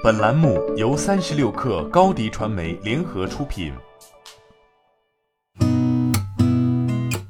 [0.00, 3.72] 本栏目由三十六氪高低传媒联合出品。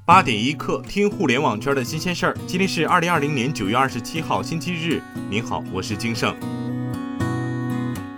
[0.05, 2.37] 八点一刻，听互联网圈的新鲜事儿。
[2.47, 5.01] 今天是二零二零年九月二十七号，星期日。
[5.31, 6.37] 您好，我是金盛。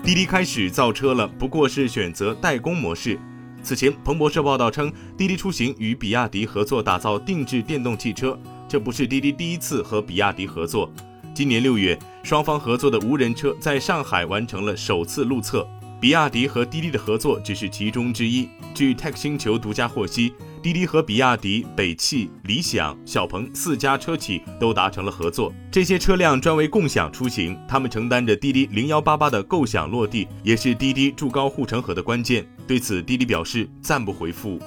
[0.03, 3.17] 滴滴开始造车了，不过是选择代工模式。
[3.63, 8.37] 此前，彭博社报道称，滴滴出行与比亚迪合作打造定制电动汽车，
[8.69, 10.91] 这不是滴滴第一次和比亚迪合作。
[11.33, 15.67] 今年六月，双方合作的无人车在上海完成了首次路测。
[16.01, 18.49] 比亚迪和滴滴的合作只是其中之一。
[18.73, 25.53] 据 Tech 星球独家获悉，滴滴和比亚迪、北汽、理想、小鹏四家车企都达成了合作。
[25.71, 32.47] 这些车辆专为共享出行，他们承担着滴滴零幺八八的构想落地，也是滴滴筑高护城河的关键。
[32.67, 34.59] 对此，滴滴表示暂不回复。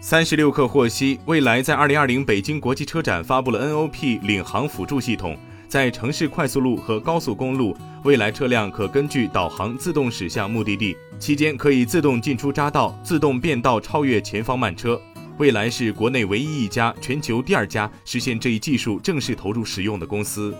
[0.00, 5.38] 三十六氪获悉，蔚来在二零二零北京国际车展发布了 NOP 领航辅助系统，
[5.72, 15.00] 在城市快速路和高速公路，蔚来车辆可根据导航自动驶向目的地，期间可以自动进出匝道，自动变道超越前方慢车。
[15.38, 20.54] 蔚来是国内唯一一家、全球第二家实现这一技术正式投入使用的公司。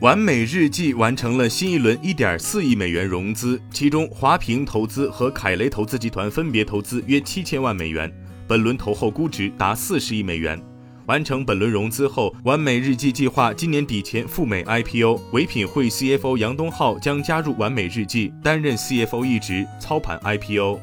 [0.00, 8.08] 完美日记完成了新一轮1.4亿美元融资，其中华平投资和凯雷投资集团分别投资约七千万美元，
[8.46, 10.62] 本轮投后估值达四十亿美元。
[11.08, 15.18] 完成本轮融资后，完美日记计划今年底前赴美 IPO。
[15.32, 20.78] 唯品会 CFO 杨东浩将加入完美日记，担任 CFO 一职，操盘 IPO。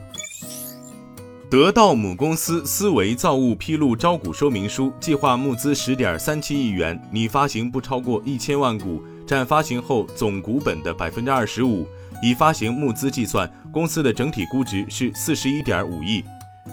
[1.48, 11.88] 得到母公司思维造物披露招股说明书，计划募资十点三七亿元，拟发行不超过一千万股，占发行后总股本的百分之二十五。
[12.24, 16.24] 以发行募资计算，公司的整体估值是四十一点五亿。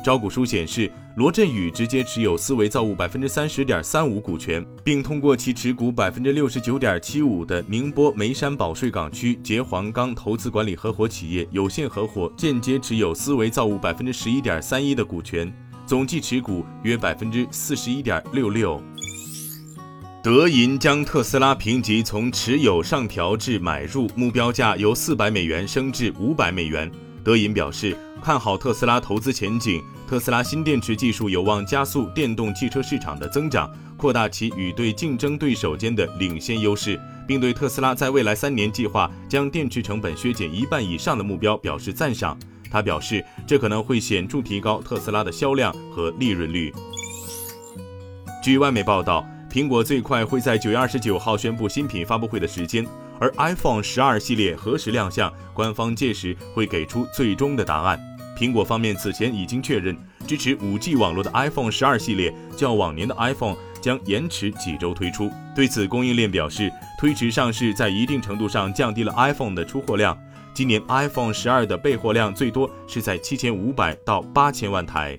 [0.05, 15.53] 招股书显示，罗振宇直接持有思维造物百分之三十点三五股权，并通过其持股百分之六十九点七五的宁波眉山保税港区杰黄钢投资管理合伙企业有限合伙间接持有思维造物百分之十一点三一的股权，
[15.87, 18.83] 总计持股约百分之四十一点六六。
[20.23, 26.91] 德银将特斯拉评级从持有上调至买入，目标价由四百美元升至五百美元。
[27.25, 27.97] 德银表示。
[28.25, 42.39] 看好特斯拉投资前景，特斯拉新电池技术有望加速电动汽车市场的增长，扩大其与对竞争对手间的领先优势，并对特斯拉在未来三年计划将电池成本削减一半以上的目标表示赞赏。
[42.71, 46.73] 他表示，这可能会显著提高特斯拉的销量和利润率。
[48.41, 52.87] 据外媒报道，苹果最快会在九月二十九号宣布新品发布会的时间。
[53.23, 57.97] 而 iPhone 十二系列何时亮相，官方届时会给出最终的答案。
[58.37, 59.97] 苹果方面此前已经确认，
[60.27, 65.31] 支持 5G 网络的 iPhone 十二系列较往年的 iPhone 将延迟几周推出。
[65.55, 66.69] 对此，供应链表示，
[66.99, 70.19] 推迟上市在一定程度上降低了 iPhone 的出货量。
[70.53, 75.17] 今年 iPhone 十二的备货量最多是在七千五百到八千万台。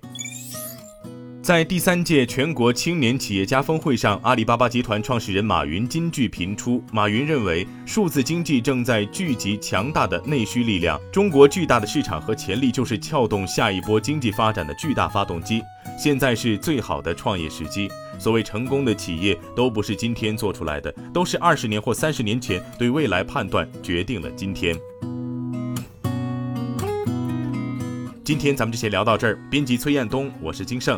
[1.44, 6.82] 在第三届全国青年企业家峰会上，阿里巴巴集团创始人马云金句频出。
[6.90, 15.62] 马云认为，数字经济正在聚集强大的内需力量，中国巨大的市场和潜力就是撬动下一波经济发展的巨大发动机。
[16.00, 17.90] 现在是最好的创业时机。
[18.18, 24.78] 所谓成功的企业，都不是今天做出来的，都是二十年或三十年前对未来判断决定了今天。
[28.24, 29.38] 今天咱们就先聊到这儿。
[29.52, 30.98] 编辑崔彦东，我是金盛。